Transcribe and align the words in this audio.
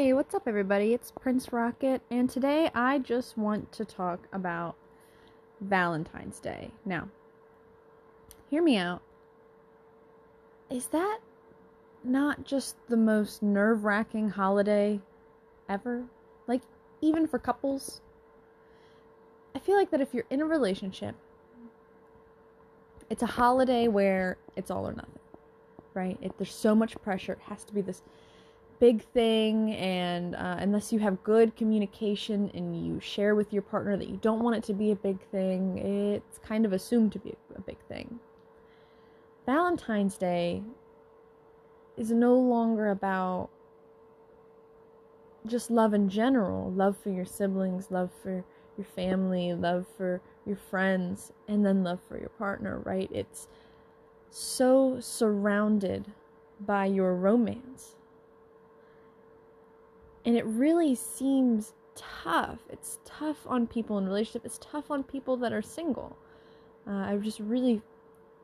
Hey, 0.00 0.14
what's 0.14 0.34
up, 0.34 0.44
everybody? 0.48 0.94
It's 0.94 1.10
Prince 1.10 1.52
Rocket, 1.52 2.00
and 2.10 2.30
today 2.30 2.70
I 2.74 3.00
just 3.00 3.36
want 3.36 3.70
to 3.72 3.84
talk 3.84 4.28
about 4.32 4.74
Valentine's 5.60 6.40
Day. 6.40 6.70
Now, 6.86 7.10
hear 8.48 8.62
me 8.62 8.78
out. 8.78 9.02
Is 10.70 10.86
that 10.86 11.18
not 12.02 12.44
just 12.44 12.76
the 12.88 12.96
most 12.96 13.42
nerve 13.42 13.84
wracking 13.84 14.30
holiday 14.30 15.00
ever? 15.68 16.04
Like, 16.46 16.62
even 17.02 17.26
for 17.26 17.38
couples? 17.38 18.00
I 19.54 19.58
feel 19.58 19.76
like 19.76 19.90
that 19.90 20.00
if 20.00 20.14
you're 20.14 20.24
in 20.30 20.40
a 20.40 20.46
relationship, 20.46 21.14
it's 23.10 23.22
a 23.22 23.26
holiday 23.26 23.86
where 23.86 24.38
it's 24.56 24.70
all 24.70 24.88
or 24.88 24.94
nothing, 24.94 25.18
right? 25.92 26.16
If 26.22 26.38
there's 26.38 26.54
so 26.54 26.74
much 26.74 26.96
pressure. 27.02 27.34
It 27.34 27.40
has 27.50 27.64
to 27.64 27.74
be 27.74 27.82
this 27.82 28.00
big 28.80 29.04
thing 29.12 29.74
and 29.74 30.34
uh, 30.34 30.56
unless 30.58 30.90
you 30.90 30.98
have 30.98 31.22
good 31.22 31.54
communication 31.54 32.50
and 32.54 32.86
you 32.86 32.98
share 32.98 33.34
with 33.34 33.52
your 33.52 33.62
partner 33.62 33.94
that 33.94 34.08
you 34.08 34.16
don't 34.16 34.42
want 34.42 34.56
it 34.56 34.64
to 34.64 34.72
be 34.72 34.90
a 34.90 34.96
big 34.96 35.20
thing 35.30 35.76
it's 35.78 36.38
kind 36.38 36.64
of 36.64 36.72
assumed 36.72 37.12
to 37.12 37.18
be 37.18 37.34
a 37.54 37.60
big 37.60 37.76
thing. 37.88 38.18
Valentine's 39.44 40.16
day 40.16 40.62
is 41.96 42.10
no 42.10 42.34
longer 42.34 42.88
about 42.88 43.50
just 45.46 45.70
love 45.70 45.92
in 45.92 46.08
general 46.08 46.70
love 46.72 46.96
for 46.96 47.10
your 47.10 47.24
siblings 47.24 47.90
love 47.90 48.10
for 48.22 48.44
your 48.76 48.84
family 48.94 49.54
love 49.54 49.86
for 49.96 50.20
your 50.46 50.56
friends 50.56 51.32
and 51.48 51.64
then 51.64 51.82
love 51.82 51.98
for 52.08 52.18
your 52.18 52.28
partner 52.30 52.80
right? 52.84 53.10
It's 53.12 53.46
so 54.30 54.98
surrounded 55.00 56.12
by 56.60 56.86
your 56.86 57.14
romance 57.14 57.96
and 60.24 60.36
it 60.36 60.44
really 60.44 60.94
seems 60.94 61.72
tough. 61.94 62.58
It's 62.68 62.98
tough 63.04 63.38
on 63.46 63.66
people 63.66 63.98
in 63.98 64.06
relationship. 64.06 64.44
It's 64.44 64.58
tough 64.58 64.90
on 64.90 65.02
people 65.02 65.36
that 65.38 65.52
are 65.52 65.62
single. 65.62 66.16
Uh, 66.86 66.92
I 66.92 67.16
just 67.16 67.40
really, 67.40 67.82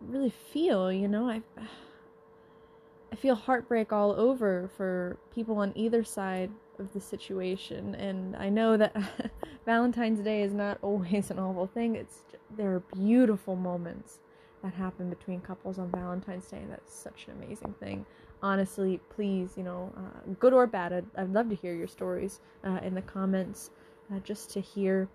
really 0.00 0.32
feel, 0.52 0.92
you 0.92 1.08
know, 1.08 1.28
I, 1.28 1.42
I 3.12 3.16
feel 3.16 3.34
heartbreak 3.34 3.92
all 3.92 4.12
over 4.12 4.70
for 4.76 5.16
people 5.34 5.58
on 5.58 5.72
either 5.74 6.04
side 6.04 6.50
of 6.78 6.92
the 6.92 7.00
situation. 7.00 7.94
And 7.94 8.36
I 8.36 8.48
know 8.48 8.76
that 8.76 8.94
Valentine's 9.64 10.20
Day 10.20 10.42
is 10.42 10.52
not 10.52 10.78
always 10.82 11.30
an 11.30 11.38
awful 11.38 11.66
thing. 11.66 11.96
It's 11.96 12.20
there 12.56 12.74
are 12.74 12.80
beautiful 12.94 13.56
moments 13.56 14.18
that 14.62 14.74
happen 14.74 15.10
between 15.10 15.40
couples 15.40 15.78
on 15.78 15.90
Valentine's 15.90 16.46
Day. 16.46 16.62
That's 16.68 16.94
such 16.94 17.26
an 17.28 17.42
amazing 17.42 17.74
thing 17.80 18.06
honestly, 18.42 19.00
please, 19.10 19.54
you 19.56 19.62
know, 19.62 19.92
uh, 19.96 20.32
good 20.38 20.52
or 20.52 20.66
bad, 20.66 20.92
I'd, 20.92 21.06
I'd, 21.16 21.32
love 21.32 21.48
to 21.50 21.54
hear 21.54 21.74
your 21.74 21.86
stories 21.86 22.40
uh, 22.64 22.80
in 22.82 22.94
the 22.94 23.02
comments, 23.02 23.70
uh, 24.12 24.18
just 24.20 24.50
to 24.52 24.60
hear 24.60 25.08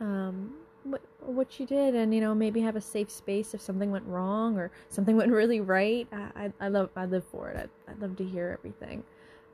um, 0.00 0.54
what 0.84 1.02
what 1.20 1.58
you 1.58 1.66
did, 1.66 1.94
and 1.94 2.14
you 2.14 2.20
know, 2.20 2.34
maybe 2.34 2.60
have 2.60 2.76
a 2.76 2.80
safe 2.80 3.10
space 3.10 3.54
if 3.54 3.60
something 3.60 3.90
went 3.90 4.06
wrong 4.06 4.56
or 4.56 4.70
something 4.88 5.16
went 5.22 5.32
really 5.32 5.60
right. 5.60 6.06
I 6.12 6.44
I, 6.44 6.52
I 6.60 6.68
love 6.68 6.90
I 6.96 7.06
live 7.06 7.24
for 7.24 7.50
it. 7.50 7.70
I 7.88 7.90
I'd 7.90 8.00
love 8.00 8.16
to 8.16 8.24
hear 8.24 8.56
everything, 8.58 9.02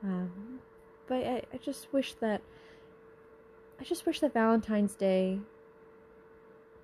um, 0.03 0.59
but 1.07 1.25
I, 1.25 1.41
I 1.53 1.57
just 1.57 1.91
wish 1.91 2.13
that 2.15 2.41
I 3.79 3.83
just 3.83 4.05
wish 4.05 4.19
that 4.19 4.33
Valentine's 4.33 4.95
Day 4.95 5.39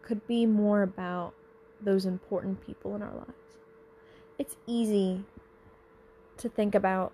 could 0.01 0.25
be 0.27 0.45
more 0.45 0.81
about 0.81 1.33
those 1.81 2.05
important 2.05 2.65
people 2.65 2.95
in 2.95 3.01
our 3.01 3.13
lives. 3.13 3.33
It's 4.37 4.55
easy 4.65 5.23
to 6.39 6.49
think 6.49 6.75
about 6.75 7.13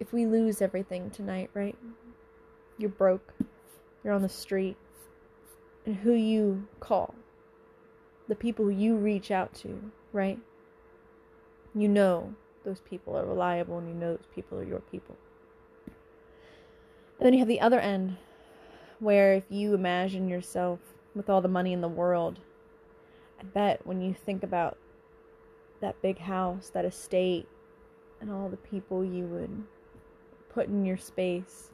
if 0.00 0.12
we 0.12 0.26
lose 0.26 0.60
everything 0.60 1.10
tonight, 1.10 1.50
right? 1.54 1.76
You're 2.78 2.90
broke, 2.90 3.34
you're 4.04 4.12
on 4.12 4.22
the 4.22 4.28
street, 4.28 4.76
and 5.84 5.96
who 5.96 6.12
you 6.12 6.66
call, 6.80 7.14
the 8.28 8.34
people 8.34 8.70
you 8.70 8.96
reach 8.96 9.30
out 9.30 9.54
to, 9.54 9.90
right? 10.12 10.38
You 11.74 11.88
know 11.88 12.34
those 12.64 12.80
people 12.80 13.16
are 13.16 13.24
reliable 13.24 13.78
and 13.78 13.88
you 13.88 13.94
know 13.94 14.16
those 14.16 14.26
people 14.34 14.58
are 14.58 14.64
your 14.64 14.80
people. 14.80 15.16
And 17.18 17.26
then 17.26 17.32
you 17.32 17.38
have 17.38 17.48
the 17.48 17.60
other 17.60 17.80
end 17.80 18.16
where 18.98 19.34
if 19.34 19.44
you 19.48 19.74
imagine 19.74 20.28
yourself 20.28 20.80
with 21.14 21.30
all 21.30 21.40
the 21.40 21.48
money 21.48 21.72
in 21.72 21.80
the 21.80 21.88
world, 21.88 22.40
I 23.40 23.44
bet 23.44 23.86
when 23.86 24.00
you 24.00 24.14
think 24.14 24.42
about 24.42 24.76
that 25.80 26.00
big 26.02 26.18
house, 26.18 26.70
that 26.74 26.84
estate, 26.84 27.46
and 28.20 28.30
all 28.30 28.48
the 28.48 28.56
people 28.56 29.04
you 29.04 29.24
would 29.24 29.64
put 30.48 30.68
in 30.68 30.84
your 30.84 30.96
space. 30.96 31.70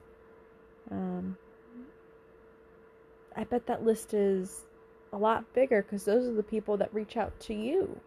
Um, 0.90 1.36
I 3.36 3.44
bet 3.44 3.66
that 3.66 3.84
list 3.84 4.14
is 4.14 4.66
a 5.12 5.16
lot 5.16 5.52
bigger 5.54 5.82
because 5.82 6.04
those 6.04 6.26
are 6.26 6.34
the 6.34 6.42
people 6.42 6.76
that 6.78 6.92
reach 6.92 7.16
out 7.16 7.38
to 7.40 7.54
you. 7.54 8.00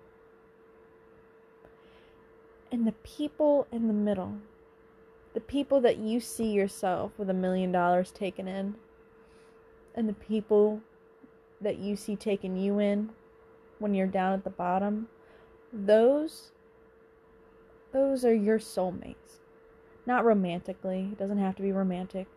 And 2.72 2.86
the 2.86 2.94
people 3.04 3.68
in 3.72 3.88
the 3.88 3.94
middle, 3.94 4.38
the 5.34 5.40
people 5.40 5.82
that 5.82 5.98
you 5.98 6.20
see 6.20 6.52
yourself 6.52 7.12
with 7.18 7.30
a 7.30 7.34
million 7.34 7.72
dollars 7.72 8.12
taken 8.12 8.48
in, 8.48 8.76
and 9.96 10.10
the 10.10 10.14
people 10.14 10.82
that 11.62 11.78
you 11.78 11.96
see 11.96 12.16
taking 12.16 12.58
you 12.58 12.80
in 12.80 13.10
when 13.80 13.94
you're 13.94 14.08
down 14.08 14.34
at 14.34 14.44
the 14.44 14.50
bottom, 14.50 15.08
those 15.72 16.52
those 17.96 18.26
are 18.26 18.34
your 18.34 18.60
soulmates. 18.60 19.40
Not 20.06 20.26
romantically, 20.26 21.08
it 21.14 21.18
doesn't 21.18 21.38
have 21.38 21.56
to 21.56 21.62
be 21.62 21.72
romantic. 21.72 22.28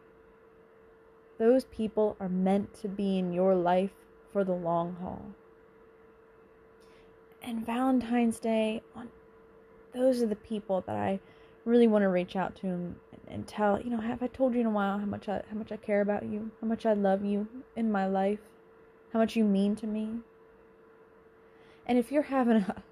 Those 1.36 1.64
people 1.64 2.16
are 2.20 2.28
meant 2.28 2.72
to 2.74 2.88
be 2.88 3.18
in 3.18 3.32
your 3.32 3.56
life 3.56 3.90
for 4.32 4.44
the 4.44 4.54
long 4.54 4.96
haul. 5.00 5.26
And 7.42 7.66
Valentine's 7.66 8.38
Day, 8.38 8.82
on 8.94 9.08
those 9.92 10.22
are 10.22 10.26
the 10.26 10.36
people 10.36 10.84
that 10.86 10.94
I 10.94 11.18
really 11.64 11.88
want 11.88 12.02
to 12.02 12.08
reach 12.08 12.36
out 12.36 12.54
to 12.56 12.68
and, 12.68 12.94
and 13.26 13.46
tell, 13.48 13.80
you 13.80 13.90
know, 13.90 14.00
have 14.00 14.22
I 14.22 14.28
told 14.28 14.54
you 14.54 14.60
in 14.60 14.66
a 14.66 14.70
while 14.70 15.00
how 15.00 15.06
much 15.06 15.28
I 15.28 15.42
how 15.50 15.56
much 15.56 15.72
I 15.72 15.76
care 15.76 16.02
about 16.02 16.22
you, 16.22 16.52
how 16.60 16.68
much 16.68 16.86
I 16.86 16.92
love 16.92 17.24
you 17.24 17.48
in 17.74 17.90
my 17.90 18.06
life, 18.06 18.40
how 19.12 19.18
much 19.18 19.34
you 19.34 19.42
mean 19.42 19.74
to 19.76 19.88
me. 19.88 20.20
And 21.84 21.98
if 21.98 22.12
you're 22.12 22.22
having 22.22 22.58
a, 22.58 22.82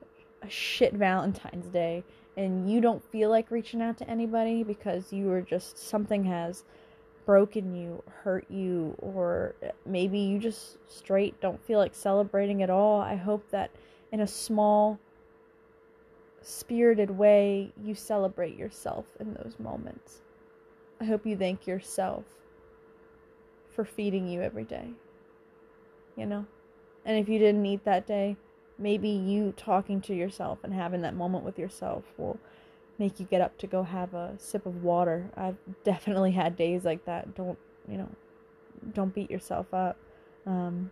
a 0.46 0.50
shit 0.50 0.94
Valentine's 0.94 1.66
Day 1.66 2.04
and 2.36 2.70
you 2.70 2.80
don't 2.80 3.02
feel 3.10 3.30
like 3.30 3.50
reaching 3.50 3.82
out 3.82 3.96
to 3.98 4.10
anybody 4.10 4.62
because 4.62 5.12
you 5.12 5.30
are 5.32 5.40
just 5.40 5.78
something 5.78 6.24
has 6.24 6.64
broken 7.24 7.74
you, 7.74 8.02
hurt 8.22 8.46
you, 8.48 8.94
or 8.98 9.54
maybe 9.84 10.18
you 10.18 10.38
just 10.38 10.78
straight 10.88 11.40
don't 11.40 11.62
feel 11.64 11.78
like 11.78 11.94
celebrating 11.94 12.62
at 12.62 12.70
all, 12.70 13.00
I 13.00 13.16
hope 13.16 13.50
that 13.50 13.70
in 14.12 14.20
a 14.20 14.26
small, 14.26 14.98
spirited 16.40 17.10
way, 17.10 17.72
you 17.82 17.94
celebrate 17.94 18.56
yourself 18.56 19.06
in 19.18 19.34
those 19.34 19.56
moments. 19.58 20.20
I 21.00 21.04
hope 21.04 21.26
you 21.26 21.36
thank 21.36 21.66
yourself 21.66 22.24
for 23.74 23.84
feeding 23.84 24.28
you 24.28 24.40
every 24.40 24.64
day. 24.64 24.90
You 26.16 26.26
know? 26.26 26.46
And 27.04 27.18
if 27.18 27.28
you 27.28 27.38
didn't 27.38 27.66
eat 27.66 27.84
that 27.84 28.06
day, 28.06 28.36
maybe 28.78 29.08
you 29.08 29.52
talking 29.56 30.00
to 30.02 30.14
yourself 30.14 30.58
and 30.62 30.72
having 30.72 31.02
that 31.02 31.14
moment 31.14 31.44
with 31.44 31.58
yourself 31.58 32.04
will 32.16 32.38
make 32.98 33.20
you 33.20 33.26
get 33.26 33.40
up 33.40 33.56
to 33.58 33.66
go 33.66 33.82
have 33.82 34.14
a 34.14 34.34
sip 34.38 34.66
of 34.66 34.82
water. 34.82 35.30
I've 35.36 35.56
definitely 35.84 36.32
had 36.32 36.56
days 36.56 36.84
like 36.84 37.04
that. 37.06 37.34
Don't, 37.34 37.58
you 37.88 37.98
know, 37.98 38.08
don't 38.94 39.14
beat 39.14 39.30
yourself 39.30 39.72
up. 39.72 39.96
Um, 40.46 40.90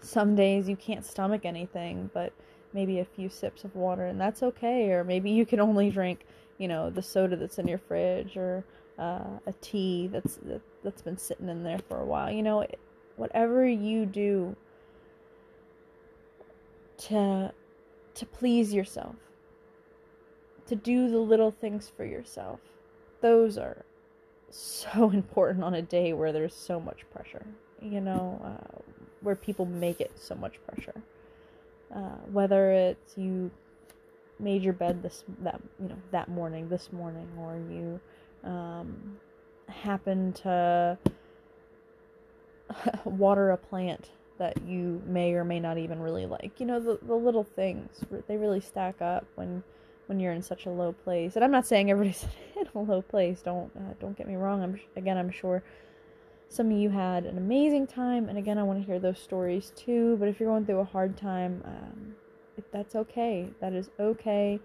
some 0.00 0.34
days 0.34 0.68
you 0.68 0.76
can't 0.76 1.04
stomach 1.04 1.44
anything, 1.44 2.10
but 2.12 2.32
maybe 2.72 2.98
a 2.98 3.04
few 3.04 3.28
sips 3.28 3.64
of 3.64 3.74
water, 3.74 4.06
and 4.06 4.20
that's 4.20 4.42
okay. 4.42 4.90
Or 4.90 5.04
maybe 5.04 5.30
you 5.30 5.46
can 5.46 5.60
only 5.60 5.90
drink, 5.90 6.26
you 6.58 6.68
know, 6.68 6.90
the 6.90 7.02
soda 7.02 7.36
that's 7.36 7.58
in 7.58 7.68
your 7.68 7.78
fridge 7.78 8.36
or 8.36 8.64
uh, 8.98 9.38
a 9.46 9.52
tea 9.60 10.08
that's 10.08 10.36
that, 10.44 10.60
that's 10.82 11.02
been 11.02 11.18
sitting 11.18 11.48
in 11.48 11.64
there 11.64 11.80
for 11.88 12.00
a 12.00 12.04
while. 12.04 12.30
You 12.30 12.42
know, 12.42 12.66
whatever 13.16 13.66
you 13.66 14.06
do 14.06 14.56
to 16.98 17.52
to 18.14 18.26
please 18.26 18.74
yourself 18.74 19.16
to 20.66 20.76
do 20.76 21.08
the 21.08 21.18
little 21.18 21.50
things 21.50 21.90
for 21.96 22.04
yourself. 22.04 22.60
Those 23.22 23.56
are 23.56 23.84
so 24.50 25.10
important 25.14 25.64
on 25.64 25.74
a 25.74 25.82
day 25.82 26.12
where 26.12 26.32
there's 26.32 26.54
so 26.54 26.80
much 26.80 27.04
pressure 27.12 27.46
you 27.82 28.00
know 28.00 28.40
uh, 28.44 28.78
where 29.20 29.34
people 29.34 29.66
make 29.66 30.00
it 30.00 30.12
so 30.14 30.34
much 30.34 30.54
pressure. 30.66 31.00
Uh, 31.94 32.16
whether 32.30 32.70
it's 32.70 33.16
you 33.16 33.50
made 34.38 34.62
your 34.62 34.72
bed 34.72 35.02
this 35.02 35.24
that 35.40 35.60
you 35.80 35.88
know 35.88 35.96
that 36.10 36.28
morning 36.28 36.68
this 36.68 36.92
morning 36.92 37.28
or 37.38 37.56
you 37.56 38.00
um, 38.48 39.16
happen 39.68 40.32
to 40.32 40.96
water 43.04 43.50
a 43.50 43.56
plant 43.56 44.10
that 44.38 44.56
you 44.66 45.02
may 45.06 45.34
or 45.34 45.44
may 45.44 45.60
not 45.60 45.78
even 45.78 46.00
really 46.00 46.26
like. 46.26 46.52
You 46.58 46.66
know, 46.66 46.80
the, 46.80 46.98
the 47.02 47.14
little 47.14 47.44
things, 47.44 48.04
they 48.26 48.36
really 48.36 48.60
stack 48.60 49.00
up 49.00 49.26
when 49.34 49.62
when 50.06 50.18
you're 50.18 50.32
in 50.32 50.42
such 50.42 50.64
a 50.64 50.70
low 50.70 50.92
place. 50.92 51.36
And 51.36 51.44
I'm 51.44 51.50
not 51.50 51.66
saying 51.66 51.90
everybody's 51.90 52.24
in 52.56 52.66
a 52.74 52.78
low 52.78 53.02
place. 53.02 53.42
Don't 53.42 53.70
uh, 53.76 53.94
don't 54.00 54.16
get 54.16 54.26
me 54.26 54.36
wrong. 54.36 54.62
I'm 54.62 54.80
again, 54.96 55.16
I'm 55.16 55.30
sure 55.30 55.62
some 56.48 56.70
of 56.70 56.78
you 56.78 56.88
had 56.88 57.26
an 57.26 57.36
amazing 57.36 57.86
time, 57.86 58.28
and 58.28 58.38
again, 58.38 58.56
I 58.58 58.62
want 58.62 58.80
to 58.80 58.86
hear 58.86 58.98
those 58.98 59.18
stories 59.18 59.72
too. 59.76 60.16
But 60.18 60.28
if 60.28 60.40
you're 60.40 60.48
going 60.48 60.64
through 60.64 60.80
a 60.80 60.84
hard 60.84 61.16
time, 61.16 61.62
um, 61.64 62.14
that's 62.72 62.96
okay. 62.96 63.50
That 63.60 63.74
is 63.74 63.90
okay. 64.00 64.58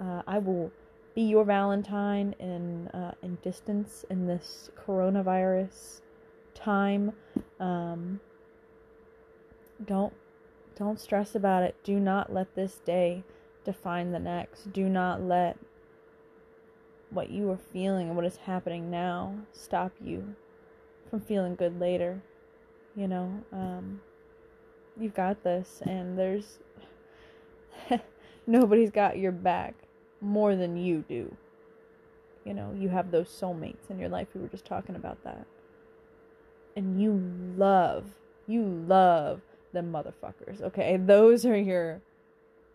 Uh, 0.00 0.22
I 0.26 0.38
will 0.38 0.70
be 1.14 1.22
your 1.22 1.44
Valentine 1.44 2.34
in 2.38 2.88
uh, 2.88 3.12
in 3.22 3.36
distance 3.42 4.04
in 4.10 4.26
this 4.26 4.70
coronavirus 4.76 6.02
time. 6.54 7.12
Um, 7.58 8.20
don't 9.84 10.12
don't 10.76 11.00
stress 11.00 11.34
about 11.34 11.62
it. 11.62 11.76
Do 11.84 12.00
not 12.00 12.32
let 12.32 12.54
this 12.54 12.76
day 12.84 13.22
define 13.64 14.12
the 14.12 14.18
next. 14.18 14.72
Do 14.72 14.88
not 14.88 15.20
let 15.22 15.58
what 17.10 17.30
you 17.30 17.50
are 17.50 17.58
feeling 17.58 18.06
and 18.06 18.16
what 18.16 18.24
is 18.24 18.36
happening 18.36 18.90
now 18.90 19.34
stop 19.52 19.92
you 20.02 20.34
from 21.08 21.20
feeling 21.20 21.54
good 21.54 21.78
later. 21.78 22.22
You 22.96 23.08
know, 23.08 23.44
um, 23.52 24.00
you've 24.98 25.14
got 25.14 25.42
this, 25.44 25.82
and 25.84 26.18
there's 26.18 26.58
nobody's 28.46 28.90
got 28.90 29.18
your 29.18 29.32
back 29.32 29.74
more 30.20 30.56
than 30.56 30.76
you 30.76 31.04
do. 31.08 31.36
You 32.44 32.54
know, 32.54 32.74
you 32.76 32.88
have 32.88 33.10
those 33.10 33.28
soulmates 33.28 33.90
in 33.90 33.98
your 33.98 34.08
life. 34.08 34.28
We 34.34 34.40
were 34.40 34.48
just 34.48 34.64
talking 34.64 34.96
about 34.96 35.22
that. 35.24 35.46
And 36.74 37.00
you 37.00 37.20
love, 37.56 38.06
you 38.46 38.62
love 38.62 39.42
them 39.72 39.92
motherfuckers. 39.92 40.62
Okay, 40.62 40.96
those 40.96 41.44
are 41.46 41.58
your, 41.58 42.00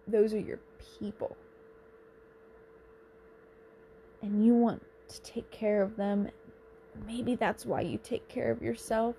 those 0.08 0.34
are 0.34 0.40
your 0.40 0.60
people. 1.00 1.36
And 4.22 4.46
you 4.46 4.54
want 4.54 4.84
to 5.10 5.22
take 5.22 5.50
care 5.52 5.82
of 5.82 5.96
them. 5.98 6.30
Maybe 7.06 7.36
that's 7.36 7.66
why 7.66 7.82
you 7.82 8.00
take 8.02 8.28
care 8.28 8.52
of 8.52 8.62
yourself. 8.62 9.16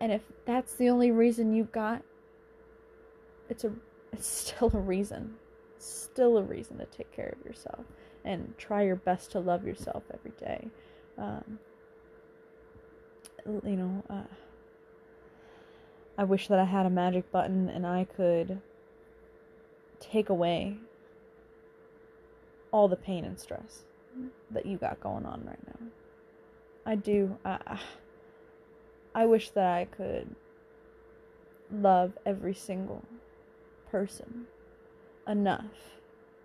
And 0.00 0.12
if 0.12 0.22
that's 0.44 0.74
the 0.74 0.90
only 0.90 1.10
reason 1.10 1.54
you 1.54 1.64
got, 1.64 2.02
it's 3.48 3.64
a, 3.64 3.72
it's 4.12 4.26
still 4.52 4.70
a 4.74 4.80
reason 4.80 5.34
still 5.78 6.38
a 6.38 6.42
reason 6.42 6.78
to 6.78 6.86
take 6.86 7.10
care 7.12 7.34
of 7.38 7.46
yourself 7.46 7.84
and 8.24 8.54
try 8.58 8.82
your 8.82 8.96
best 8.96 9.30
to 9.32 9.40
love 9.40 9.64
yourself 9.64 10.02
every 10.12 10.32
day. 10.38 10.68
Um, 11.16 11.58
you 13.46 13.76
know, 13.76 14.04
uh, 14.10 14.22
I 16.18 16.24
wish 16.24 16.48
that 16.48 16.58
I 16.58 16.64
had 16.64 16.84
a 16.84 16.90
magic 16.90 17.30
button 17.30 17.68
and 17.68 17.86
I 17.86 18.04
could 18.04 18.60
take 20.00 20.28
away 20.28 20.76
all 22.72 22.88
the 22.88 22.96
pain 22.96 23.24
and 23.24 23.38
stress 23.38 23.84
that 24.50 24.66
you 24.66 24.76
got 24.76 25.00
going 25.00 25.24
on 25.24 25.44
right 25.46 25.64
now. 25.64 25.86
I 26.84 26.96
do. 26.96 27.38
I, 27.44 27.78
I 29.14 29.26
wish 29.26 29.50
that 29.50 29.64
I 29.64 29.84
could 29.84 30.34
love 31.72 32.18
every 32.26 32.54
single 32.54 33.04
person 33.88 34.46
enough 35.26 36.00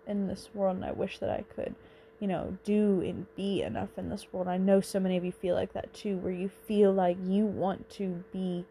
in 0.06 0.28
this 0.28 0.50
world 0.54 0.76
and 0.76 0.84
I 0.84 0.92
wish 0.92 1.18
that 1.18 1.30
I 1.30 1.42
could, 1.52 1.74
you 2.20 2.28
know, 2.28 2.58
do 2.62 3.00
and 3.00 3.26
be 3.34 3.62
enough 3.62 3.90
in 3.96 4.08
this 4.08 4.32
world. 4.32 4.46
I 4.46 4.56
know 4.56 4.80
so 4.80 5.00
many 5.00 5.16
of 5.16 5.24
you 5.24 5.32
feel 5.32 5.56
like 5.56 5.72
that 5.72 5.92
too, 5.92 6.18
where 6.18 6.32
you 6.32 6.48
feel 6.48 6.92
like 6.92 7.16
you 7.26 7.44
want 7.44 7.90
to 7.90 8.22
be 8.32 8.66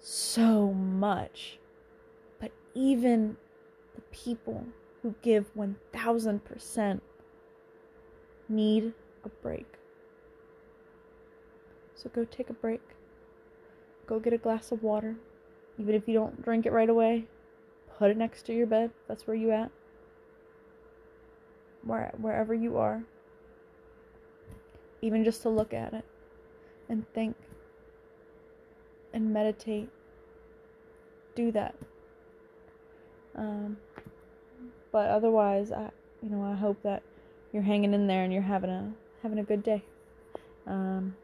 so 0.00 0.72
much. 0.72 1.58
But 2.40 2.52
even 2.74 3.36
the 3.94 4.02
people 4.12 4.66
who 5.02 5.14
give 5.22 5.54
1000% 5.54 7.00
need 8.48 8.92
a 9.24 9.28
break. 9.28 9.66
So 11.94 12.08
go 12.08 12.24
take 12.24 12.50
a 12.50 12.54
break. 12.54 12.82
Go 14.06 14.18
get 14.18 14.32
a 14.32 14.38
glass 14.38 14.72
of 14.72 14.82
water. 14.82 15.16
Even 15.78 15.94
if 15.94 16.08
you 16.08 16.14
don't 16.14 16.42
drink 16.42 16.66
it 16.66 16.72
right 16.72 16.88
away, 16.88 17.26
put 17.98 18.10
it 18.10 18.16
next 18.16 18.46
to 18.46 18.54
your 18.54 18.66
bed. 18.66 18.90
That's 19.06 19.26
where 19.26 19.36
you 19.36 19.50
at 19.50 19.70
where, 21.88 22.12
wherever 22.18 22.54
you 22.54 22.76
are, 22.76 23.02
even 25.02 25.24
just 25.24 25.42
to 25.42 25.48
look 25.48 25.72
at 25.72 25.94
it 25.94 26.04
and 26.88 27.04
think 27.14 27.36
and 29.18 29.32
meditate. 29.32 29.88
Do 31.34 31.52
that. 31.52 31.74
Um, 33.36 33.76
but 34.90 35.10
otherwise, 35.10 35.70
I, 35.72 35.90
you 36.22 36.30
know, 36.30 36.42
I 36.42 36.54
hope 36.54 36.82
that 36.82 37.02
you're 37.52 37.62
hanging 37.62 37.94
in 37.94 38.06
there 38.06 38.24
and 38.24 38.32
you're 38.32 38.42
having 38.42 38.70
a 38.70 38.92
having 39.22 39.38
a 39.38 39.42
good 39.42 39.62
day. 39.62 39.82
Um, 40.66 41.16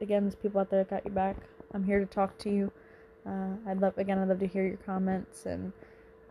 again, 0.00 0.22
there's 0.22 0.34
people 0.34 0.60
out 0.60 0.70
there 0.70 0.84
that 0.84 0.90
got 0.90 1.04
your 1.04 1.14
back. 1.14 1.36
I'm 1.74 1.84
here 1.84 1.98
to 1.98 2.06
talk 2.06 2.38
to 2.38 2.50
you. 2.50 2.72
Uh, 3.26 3.56
I'd 3.66 3.80
love 3.80 3.98
again. 3.98 4.18
I'd 4.18 4.28
love 4.28 4.40
to 4.40 4.46
hear 4.46 4.66
your 4.66 4.78
comments 4.78 5.46
and 5.46 5.72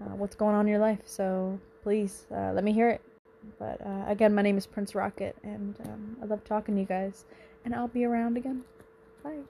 uh, 0.02 0.16
what's 0.16 0.36
going 0.36 0.56
on 0.56 0.62
in 0.62 0.72
your 0.72 0.80
life. 0.80 1.02
So 1.06 1.60
please 1.84 2.26
uh, 2.34 2.52
let 2.54 2.64
me 2.64 2.74
hear 2.74 2.90
it. 2.90 3.02
But 3.60 3.80
uh, 3.86 4.06
again, 4.08 4.34
my 4.34 4.42
name 4.42 4.58
is 4.58 4.66
Prince 4.66 4.96
Rocket, 4.96 5.36
and 5.44 5.76
um, 5.86 6.18
I 6.22 6.26
love 6.26 6.44
talking 6.44 6.76
to 6.76 6.82
you 6.82 6.88
guys. 6.88 7.26
And 7.64 7.76
I'll 7.76 7.88
be 7.88 8.06
around 8.06 8.38
again. 8.38 8.64
Bye. 9.24 9.42